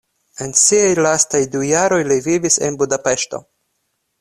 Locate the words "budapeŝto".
2.83-3.45